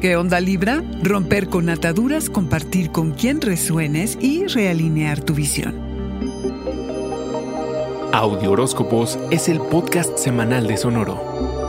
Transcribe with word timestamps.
¿Qué 0.00 0.16
onda 0.16 0.40
Libra? 0.40 0.82
Romper 1.02 1.48
con 1.48 1.68
ataduras, 1.68 2.30
compartir 2.30 2.90
con 2.90 3.12
quien 3.12 3.42
resuenes 3.42 4.16
y 4.18 4.46
realinear 4.46 5.20
tu 5.20 5.34
visión. 5.34 5.74
Audio 8.10 8.52
Horóscopos 8.52 9.18
es 9.30 9.50
el 9.50 9.60
podcast 9.60 10.16
semanal 10.16 10.66
de 10.66 10.78
Sonoro. 10.78 11.59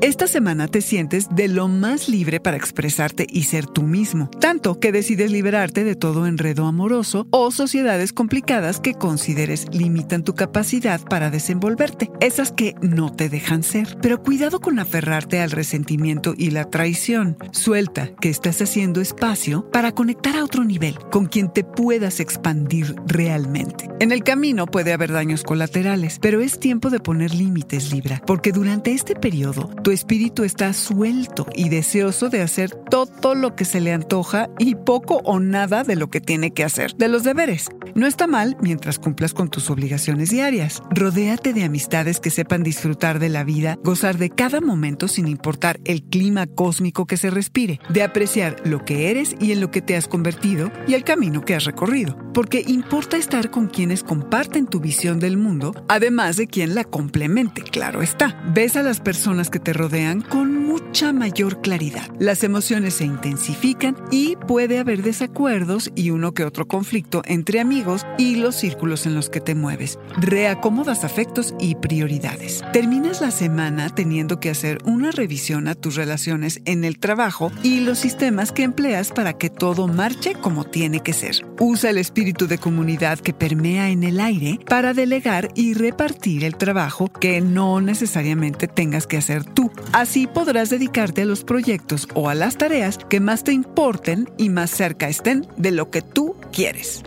Esta 0.00 0.28
semana 0.28 0.68
te 0.68 0.80
sientes 0.80 1.26
de 1.28 1.48
lo 1.48 1.66
más 1.66 2.08
libre 2.08 2.38
para 2.38 2.56
expresarte 2.56 3.26
y 3.28 3.42
ser 3.42 3.66
tú 3.66 3.82
mismo, 3.82 4.30
tanto 4.38 4.78
que 4.78 4.92
decides 4.92 5.32
liberarte 5.32 5.82
de 5.82 5.96
todo 5.96 6.28
enredo 6.28 6.66
amoroso 6.66 7.26
o 7.32 7.50
sociedades 7.50 8.12
complicadas 8.12 8.78
que 8.78 8.94
consideres 8.94 9.66
limitan 9.72 10.22
tu 10.22 10.36
capacidad 10.36 11.00
para 11.00 11.30
desenvolverte, 11.30 12.12
esas 12.20 12.52
que 12.52 12.76
no 12.80 13.10
te 13.10 13.28
dejan 13.28 13.64
ser. 13.64 13.98
Pero 14.00 14.22
cuidado 14.22 14.60
con 14.60 14.78
aferrarte 14.78 15.40
al 15.40 15.50
resentimiento 15.50 16.32
y 16.38 16.50
la 16.50 16.70
traición. 16.70 17.36
Suelta 17.50 18.12
que 18.20 18.28
estás 18.30 18.62
haciendo 18.62 19.00
espacio 19.00 19.68
para 19.72 19.90
conectar 19.90 20.36
a 20.36 20.44
otro 20.44 20.62
nivel, 20.62 20.96
con 21.10 21.26
quien 21.26 21.52
te 21.52 21.64
puedas 21.64 22.20
expandir 22.20 22.94
realmente. 23.04 23.90
En 23.98 24.12
el 24.12 24.22
camino 24.22 24.66
puede 24.66 24.92
haber 24.92 25.10
daños 25.10 25.42
colaterales, 25.42 26.20
pero 26.20 26.40
es 26.40 26.60
tiempo 26.60 26.88
de 26.88 27.00
poner 27.00 27.34
límites, 27.34 27.92
Libra, 27.92 28.22
porque 28.24 28.52
durante 28.52 28.92
este 28.92 29.16
periodo 29.16 29.68
tu 29.88 29.92
espíritu 29.92 30.44
está 30.44 30.74
suelto 30.74 31.46
y 31.54 31.70
deseoso 31.70 32.28
de 32.28 32.42
hacer 32.42 32.72
todo 32.90 33.34
lo 33.34 33.56
que 33.56 33.64
se 33.64 33.80
le 33.80 33.94
antoja 33.94 34.50
y 34.58 34.74
poco 34.74 35.22
o 35.24 35.40
nada 35.40 35.82
de 35.82 35.96
lo 35.96 36.10
que 36.10 36.20
tiene 36.20 36.50
que 36.50 36.62
hacer, 36.62 36.94
de 36.96 37.08
los 37.08 37.22
deberes. 37.22 37.70
No 37.94 38.06
está 38.06 38.26
mal 38.26 38.58
mientras 38.60 38.98
cumplas 38.98 39.32
con 39.32 39.48
tus 39.48 39.70
obligaciones 39.70 40.28
diarias. 40.28 40.82
Rodéate 40.90 41.54
de 41.54 41.64
amistades 41.64 42.20
que 42.20 42.28
sepan 42.28 42.62
disfrutar 42.62 43.18
de 43.18 43.30
la 43.30 43.44
vida, 43.44 43.78
gozar 43.82 44.18
de 44.18 44.28
cada 44.28 44.60
momento 44.60 45.08
sin 45.08 45.26
importar 45.26 45.80
el 45.86 46.02
clima 46.02 46.46
cósmico 46.46 47.06
que 47.06 47.16
se 47.16 47.30
respire, 47.30 47.80
de 47.88 48.02
apreciar 48.02 48.56
lo 48.66 48.84
que 48.84 49.10
eres 49.10 49.36
y 49.40 49.52
en 49.52 49.62
lo 49.62 49.70
que 49.70 49.80
te 49.80 49.96
has 49.96 50.06
convertido 50.06 50.70
y 50.86 50.92
el 50.92 51.02
camino 51.02 51.46
que 51.46 51.54
has 51.54 51.64
recorrido. 51.64 52.27
Porque 52.38 52.62
importa 52.68 53.16
estar 53.16 53.50
con 53.50 53.66
quienes 53.66 54.04
comparten 54.04 54.68
tu 54.68 54.78
visión 54.78 55.18
del 55.18 55.36
mundo, 55.36 55.74
además 55.88 56.36
de 56.36 56.46
quien 56.46 56.76
la 56.76 56.84
complemente, 56.84 57.62
claro 57.62 58.00
está. 58.00 58.40
Ves 58.54 58.76
a 58.76 58.84
las 58.84 59.00
personas 59.00 59.50
que 59.50 59.58
te 59.58 59.72
rodean 59.72 60.20
con 60.20 60.64
mucha 60.64 61.12
mayor 61.12 61.60
claridad. 61.62 62.08
Las 62.20 62.44
emociones 62.44 62.94
se 62.94 63.06
intensifican 63.06 63.96
y 64.12 64.36
puede 64.36 64.78
haber 64.78 65.02
desacuerdos 65.02 65.90
y 65.96 66.10
uno 66.10 66.32
que 66.32 66.44
otro 66.44 66.68
conflicto 66.68 67.22
entre 67.24 67.58
amigos 67.58 68.06
y 68.18 68.36
los 68.36 68.54
círculos 68.54 69.04
en 69.04 69.16
los 69.16 69.30
que 69.30 69.40
te 69.40 69.56
mueves. 69.56 69.98
Reacomodas 70.16 71.02
afectos 71.02 71.56
y 71.58 71.74
prioridades. 71.74 72.62
Terminas 72.72 73.20
la 73.20 73.32
semana 73.32 73.92
teniendo 73.92 74.38
que 74.38 74.50
hacer 74.50 74.78
una 74.84 75.10
revisión 75.10 75.66
a 75.66 75.74
tus 75.74 75.96
relaciones 75.96 76.60
en 76.66 76.84
el 76.84 77.00
trabajo 77.00 77.50
y 77.64 77.80
los 77.80 77.98
sistemas 77.98 78.52
que 78.52 78.62
empleas 78.62 79.10
para 79.10 79.32
que 79.32 79.50
todo 79.50 79.88
marche 79.88 80.34
como 80.34 80.62
tiene 80.62 81.00
que 81.00 81.14
ser. 81.14 81.47
Usa 81.60 81.90
el 81.90 81.98
espíritu 81.98 82.46
de 82.46 82.58
comunidad 82.58 83.18
que 83.18 83.32
permea 83.32 83.90
en 83.90 84.04
el 84.04 84.20
aire 84.20 84.58
para 84.68 84.94
delegar 84.94 85.48
y 85.54 85.74
repartir 85.74 86.44
el 86.44 86.56
trabajo 86.56 87.08
que 87.08 87.40
no 87.40 87.80
necesariamente 87.80 88.68
tengas 88.68 89.06
que 89.06 89.16
hacer 89.16 89.44
tú 89.44 89.68
Así 89.92 90.26
podrás 90.26 90.70
dedicarte 90.70 91.22
a 91.22 91.24
los 91.24 91.44
proyectos 91.44 92.08
o 92.14 92.28
a 92.28 92.34
las 92.34 92.56
tareas 92.56 92.98
que 93.08 93.20
más 93.20 93.44
te 93.44 93.52
importen 93.52 94.28
y 94.36 94.48
más 94.48 94.70
cerca 94.70 95.08
estén 95.08 95.46
de 95.56 95.70
lo 95.70 95.90
que 95.90 96.02
tú 96.02 96.36
quieres. 96.52 97.02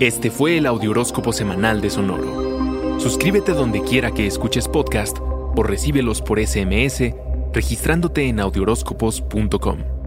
Este 0.00 0.30
fue 0.30 0.58
el 0.58 0.66
Audioróscopo 0.66 1.32
Semanal 1.32 1.80
de 1.80 1.90
Sonoro. 1.90 3.00
Suscríbete 3.00 3.52
donde 3.52 3.82
quiera 3.82 4.12
que 4.12 4.26
escuches 4.26 4.68
podcast 4.68 5.18
o 5.20 5.62
recíbelos 5.62 6.22
por 6.22 6.44
SMS 6.44 7.14
registrándote 7.52 8.28
en 8.28 8.40
audioróscopos.com. 8.40 9.97